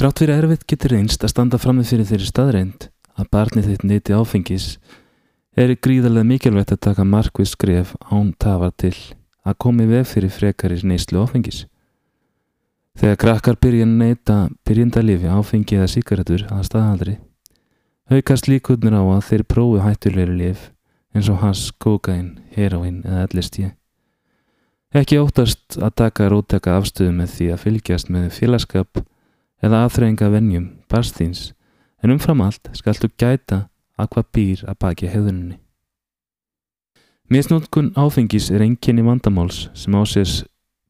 Trátt 0.00 0.16
fyrir 0.22 0.38
erfitt 0.40 0.62
getur 0.64 0.94
einst 0.96 1.20
að 1.20 1.28
standa 1.34 1.58
fram 1.60 1.76
með 1.76 1.90
fyrir 1.90 2.06
þeirri 2.08 2.26
staðreind 2.30 2.84
að 3.20 3.26
barnið 3.34 3.66
þitt 3.68 3.82
neyti 3.84 4.14
áfengis 4.16 4.68
er 5.60 5.74
gríðarlega 5.76 6.24
mikilvægt 6.24 6.72
að 6.72 6.80
taka 6.86 7.04
markvið 7.04 7.50
skref 7.50 7.90
án 8.08 8.30
tafar 8.40 8.72
til 8.80 8.94
að 9.44 9.58
komi 9.60 9.84
veg 9.90 10.08
fyrir 10.08 10.32
frekari 10.32 10.78
neyslu 10.88 11.20
áfengis. 11.20 11.66
Þegar 12.96 13.20
krakkar 13.26 13.60
byrja 13.60 13.84
að 13.84 13.92
neyta 14.00 14.38
byrjendalifi 14.64 15.28
áfengi 15.36 15.76
eða 15.82 15.90
síkaretur 15.92 16.46
að 16.48 16.64
staðaldri 16.70 17.18
aukast 18.08 18.48
líkurnir 18.48 18.96
á 18.96 19.04
að 19.04 19.22
þeir 19.28 19.46
prófi 19.52 19.84
hættulegri 19.84 20.40
lif 20.40 20.66
eins 21.12 21.28
og 21.28 21.44
hass, 21.44 21.68
kokain, 21.76 22.38
heroin 22.56 23.02
eða 23.04 23.28
ellist 23.28 23.60
ég. 23.60 23.76
Ekki 24.96 25.20
óttast 25.20 25.76
að 25.76 25.96
taka 26.06 26.32
rótaka 26.32 26.80
afstöðu 26.80 27.12
með 27.20 27.36
því 27.36 27.52
að 27.52 27.64
fylgjast 27.68 28.08
með 28.16 28.30
félagskap 28.40 29.04
eða 29.64 29.84
aðþreyinga 29.86 30.30
vennjum 30.32 30.68
barstins 30.90 31.50
en 32.02 32.14
umfram 32.14 32.40
allt 32.44 32.70
skaltu 32.76 33.10
gæta 33.20 33.66
að 34.00 34.14
hvað 34.14 34.30
býr 34.36 34.62
að 34.68 34.78
baki 34.84 35.10
hefðuninni. 35.12 35.58
Misnótkun 37.30 37.92
áfengis 37.94 38.48
er 38.50 38.64
enginni 38.64 39.04
vandamáls 39.06 39.68
sem 39.78 39.94
ásés 39.94 40.40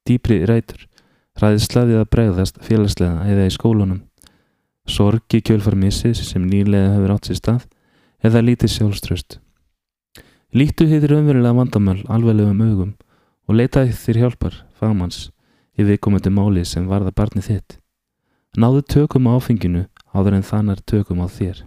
dýpri 0.08 0.38
rætur, 0.48 0.86
ræðislaðið 1.40 2.00
að 2.00 2.08
bregðast 2.14 2.62
félagslega 2.64 3.26
eða 3.28 3.48
í 3.48 3.52
skólunum, 3.52 4.00
sorgi 4.88 5.42
kjölfarmissis 5.44 6.22
sem 6.30 6.46
nýlega 6.48 6.94
hefur 6.94 7.14
átt 7.16 7.28
sér 7.28 7.40
stað 7.42 7.66
eða 8.24 8.44
lítið 8.46 8.74
sjálfströst. 8.76 9.38
Lítu 10.56 10.88
heitir 10.88 11.14
umverulega 11.18 11.58
vandamál 11.58 12.00
alveglegum 12.08 12.64
augum 12.64 12.96
og 13.46 13.60
leitaði 13.60 13.92
þér 13.98 14.22
hjálpar, 14.24 14.56
fagmanns, 14.78 15.28
í 15.78 15.84
viðkomandi 15.86 16.32
máli 16.32 16.64
sem 16.66 16.88
varða 16.88 17.12
barnið 17.14 17.50
þitt. 17.50 17.79
Náðu 18.58 18.80
tökum 18.82 19.28
á 19.30 19.38
áfenginu 19.38 19.84
áður 20.10 20.40
en 20.40 20.46
þannar 20.46 20.80
tökum 20.82 21.20
á 21.22 21.30
þér. 21.30 21.62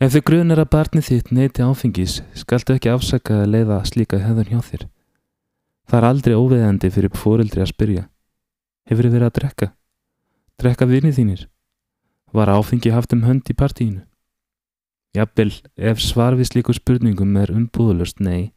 Ef 0.00 0.14
þau 0.14 0.22
grunar 0.28 0.60
að 0.62 0.70
barnið 0.72 1.08
þitt 1.10 1.32
neyti 1.36 1.64
áfengis 1.64 2.14
skaltu 2.32 2.76
ekki 2.76 2.88
afsaka 2.92 3.42
að 3.42 3.50
leiða 3.52 3.82
slíka 3.84 4.20
hefðun 4.20 4.48
hjá 4.48 4.60
þér. 4.64 4.86
Það 5.86 5.98
er 5.98 6.06
aldrei 6.08 6.34
óveðandi 6.36 6.90
fyrir 6.92 7.12
fóreldri 7.12 7.60
að 7.60 7.72
spyrja. 7.74 8.04
Hefur 8.88 9.04
þið 9.04 9.16
verið 9.16 9.28
að 9.28 9.36
drekka? 9.38 9.68
Drekka 10.56 10.88
vinið 10.88 11.18
þínir? 11.20 11.42
Var 12.32 12.52
áfengi 12.56 12.92
haft 12.96 13.12
um 13.12 13.26
hönd 13.28 13.52
í 13.52 13.56
partíinu? 13.56 14.04
Jafnvel, 15.16 15.52
ef 15.76 16.00
svar 16.00 16.36
við 16.36 16.50
slíku 16.50 16.76
spurningum 16.76 17.36
er 17.40 17.52
umbúðulust 17.52 18.20
nei, 18.20 18.52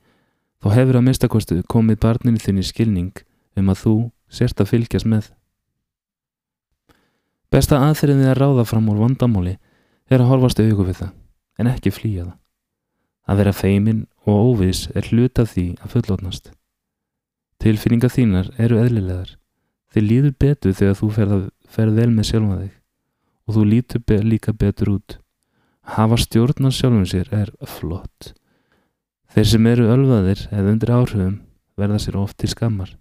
þá 0.64 0.72
hefur 0.76 1.00
að 1.00 1.06
mistakostu 1.08 1.60
komið 1.68 2.00
barninu 2.04 2.40
þinn 2.40 2.64
í 2.64 2.66
skilning 2.68 3.24
um 3.60 3.72
að 3.72 3.84
þú 3.84 3.96
sért 4.32 4.64
að 4.64 4.72
fylgjast 4.74 5.08
með. 5.08 5.30
Besta 7.50 7.80
aðferðin 7.82 8.22
við 8.22 8.32
að 8.34 8.40
ráða 8.44 8.66
fram 8.70 8.90
úr 8.92 9.00
vandamáli 9.02 9.56
er 10.10 10.22
að 10.22 10.30
horfast 10.30 10.62
auðvitað 10.62 10.90
við 10.90 11.00
það 11.00 11.16
en 11.60 11.70
ekki 11.72 11.94
flýja 11.94 12.26
það. 12.28 12.38
Að 13.30 13.40
vera 13.42 13.54
feimin 13.54 14.02
og 14.26 14.50
óvis 14.50 14.86
er 14.98 15.10
hluta 15.10 15.46
því 15.46 15.66
að 15.84 15.96
fullotnast. 15.96 16.52
Tilfinninga 17.60 18.10
þínar 18.10 18.52
eru 18.62 18.80
eðlilegar. 18.82 19.34
Þið 19.90 20.06
líður 20.06 20.36
betur 20.40 20.78
þegar 20.78 20.98
þú 21.00 21.10
ferð, 21.18 21.48
ferð 21.66 21.98
vel 22.00 22.12
með 22.14 22.30
sjálfa 22.30 22.60
þig 22.62 22.76
og 23.50 23.56
þú 23.58 23.66
lítur 23.66 24.04
be 24.06 24.20
líka 24.22 24.54
betur 24.54 24.94
út. 24.94 25.18
Að 25.82 25.96
hafa 25.98 26.20
stjórn 26.22 26.70
á 26.70 26.72
sjálfum 26.72 27.06
sér 27.10 27.34
er 27.34 27.50
flott. 27.66 28.34
Þeir 29.34 29.48
sem 29.50 29.70
eru 29.70 29.90
ölvaðir 29.90 30.46
eða 30.54 30.74
undir 30.74 30.94
áhrifum 30.94 31.38
verða 31.80 32.02
sér 32.02 32.18
oft 32.22 32.38
til 32.38 32.50
skammar. 32.54 32.94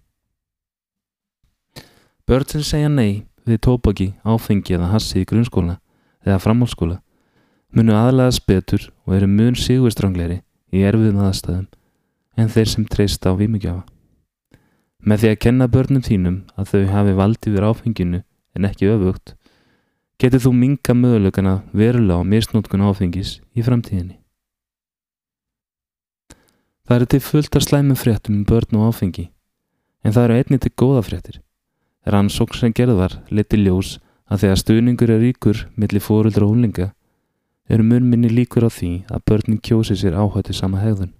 Börn 2.25 2.49
sem 2.49 2.65
segja 2.65 2.89
nei 2.89 3.28
við 3.47 3.61
tópaki, 3.65 4.13
áfengi 4.23 4.75
eða 4.75 4.91
hassi 4.93 5.21
í 5.21 5.29
grunnskóla 5.29 5.77
eða 6.25 6.41
framhálskóla 6.43 6.99
munu 7.75 7.93
aðlæðast 7.93 8.45
betur 8.49 8.87
og 9.05 9.15
eru 9.17 9.27
mun 9.29 9.57
sigurstrangleiri 9.57 10.39
í 10.73 10.81
erfiðum 10.89 11.21
aðstæðum 11.27 11.67
en 12.39 12.51
þeir 12.53 12.69
sem 12.71 12.85
treyst 12.89 13.25
á 13.29 13.31
vímugjafa. 13.37 13.83
Með 15.05 15.21
því 15.21 15.29
að 15.31 15.41
kenna 15.45 15.67
börnum 15.71 16.03
þínum 16.03 16.39
að 16.59 16.71
þau 16.71 16.81
hafi 16.93 17.17
valdi 17.19 17.53
við 17.53 17.67
áfenginu 17.69 18.21
en 18.57 18.67
ekki 18.67 18.89
öfugt, 18.91 19.35
getur 20.19 20.43
þú 20.43 20.53
minga 20.55 20.95
mögulegana 20.95 21.59
verulega 21.71 22.19
á 22.19 22.29
misnótkun 22.33 22.87
áfengis 22.89 23.37
í 23.55 23.63
framtíðinni. 23.63 24.17
Það 26.89 26.95
eru 26.95 27.09
til 27.13 27.21
fullt 27.21 27.55
af 27.55 27.67
slæmum 27.67 27.99
fréttum 27.99 28.39
um 28.39 28.47
börn 28.49 28.79
og 28.79 28.89
áfengi, 28.89 29.29
en 30.03 30.15
það 30.15 30.25
eru 30.25 30.39
einnig 30.39 30.63
til 30.63 30.73
góða 30.73 31.05
fréttir. 31.05 31.37
Rannsókn 32.13 32.57
sem 32.57 32.73
gerðvar 32.75 33.19
leti 33.29 33.59
ljós 33.59 33.97
að 34.29 34.45
þegar 34.45 34.61
stuðningur 34.63 35.13
er 35.13 35.21
ríkur 35.23 35.61
millir 35.75 36.03
fóruldra 36.03 36.45
og 36.45 36.53
húnlinga 36.53 36.91
eru 37.69 37.85
munminni 37.85 38.29
líkur 38.33 38.65
á 38.65 38.69
því 38.73 38.91
að 39.13 39.23
börnin 39.29 39.61
kjósi 39.61 39.97
sér 39.97 40.17
áhættu 40.17 40.55
sama 40.57 40.81
hegðun. 40.81 41.13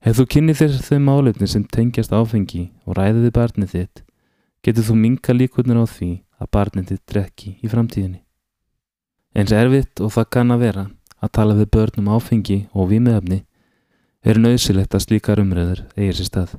Ef 0.00 0.16
þú 0.16 0.26
kynni 0.32 0.56
þér 0.56 0.78
þau 0.84 0.98
málefni 1.04 1.48
sem 1.48 1.64
tengjast 1.64 2.12
áfengi 2.12 2.70
og 2.84 2.96
ræðiði 2.96 3.32
barnið 3.36 3.74
þitt, 3.74 4.02
getur 4.64 4.86
þú 4.88 4.96
minka 4.96 5.36
líkurnir 5.36 5.80
á 5.80 5.84
því 5.88 6.10
að 6.40 6.50
barnið 6.56 6.92
þitt 6.92 7.04
drekki 7.12 7.50
í 7.60 7.68
framtíðinni. 7.72 8.22
Eins 9.36 9.52
erfitt 9.52 10.00
og 10.00 10.12
það 10.16 10.30
kann 10.36 10.54
að 10.54 10.64
vera 10.64 10.86
að 11.20 11.32
tala 11.36 11.56
við 11.56 11.70
börnum 11.76 12.08
áfengi 12.16 12.58
og 12.72 12.88
výmiðafni 12.92 13.44
er 14.24 14.40
nöðsilegt 14.40 14.96
að 14.96 15.04
slíkar 15.06 15.40
umröður 15.40 15.84
eigir 15.96 16.16
sér 16.16 16.28
stað. 16.28 16.56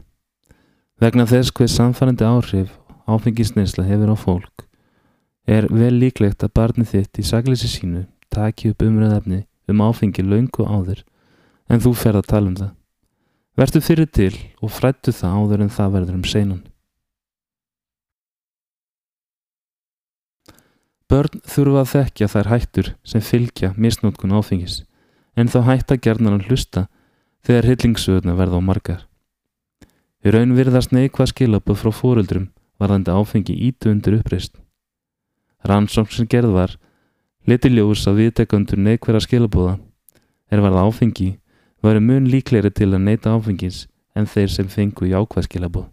Vegna 1.02 1.26
þess 1.26 1.54
hver 1.58 1.70
samfærandi 1.70 2.26
áhrif 2.26 2.74
áfengisneinsla 3.08 3.86
hefur 3.88 4.14
á 4.14 4.18
fólk 4.18 4.68
er 5.48 5.68
vel 5.74 5.94
líklegt 6.00 6.44
að 6.46 6.54
barnið 6.58 6.92
þitt 6.94 7.22
í 7.22 7.26
saglisi 7.26 7.70
sínu 7.70 8.06
taki 8.32 8.72
upp 8.72 8.84
umræðafni 8.86 9.44
um 9.72 9.82
áfengi 9.84 10.24
laungu 10.24 10.66
áður 10.66 11.04
en 11.72 11.82
þú 11.82 11.94
fer 11.98 12.18
að 12.20 12.30
tala 12.30 12.52
um 12.52 12.58
það. 12.60 12.74
Vertu 13.58 13.82
fyrir 13.84 14.08
til 14.08 14.34
og 14.62 14.72
frættu 14.72 15.14
það 15.16 15.38
áður 15.40 15.64
en 15.66 15.74
það 15.76 15.96
verður 15.96 16.20
um 16.20 16.28
seinan. 16.28 16.62
Börn 21.12 21.42
þurfa 21.44 21.82
að 21.82 21.92
þekkja 21.92 22.32
þær 22.32 22.50
hættur 22.54 22.94
sem 23.04 23.24
fylgja 23.28 23.74
misnótkun 23.76 24.36
áfengis 24.38 24.84
en 25.36 25.52
þá 25.52 25.60
hætta 25.68 26.00
gerðan 26.00 26.38
að 26.38 26.48
hlusta 26.48 26.86
þegar 27.44 27.68
hillingssögurna 27.68 28.36
verða 28.38 28.60
á 28.60 28.62
margar. 28.64 29.02
Í 30.24 30.32
raun 30.32 30.56
virðast 30.56 30.94
neikvað 30.96 31.34
skilaböð 31.34 31.82
frá 31.82 31.92
fóruldrum 31.92 32.48
varðandi 32.82 33.14
áfengi 33.14 33.56
ítu 33.70 33.94
undir 33.94 34.18
uppreist. 34.18 34.58
Rannsókn 35.70 36.16
sem 36.16 36.30
gerð 36.30 36.58
var 36.58 36.80
Liti 37.50 37.72
ljós 37.74 38.04
að 38.10 38.20
viðtekundur 38.22 38.78
neikværa 38.78 39.22
skilabóða 39.24 39.80
er 40.54 40.62
varða 40.62 40.84
áfengi 40.90 41.32
varu 41.82 42.02
mun 42.06 42.30
líklegri 42.30 42.70
til 42.70 42.92
að 42.92 43.02
neita 43.08 43.34
áfengis 43.34 43.88
en 44.14 44.30
þeir 44.30 44.54
sem 44.54 44.70
fengu 44.70 45.10
jákvæð 45.10 45.48
skilabóð. 45.48 45.91